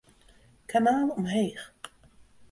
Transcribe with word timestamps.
Kanaal 0.71 1.09
omheech. 1.17 1.63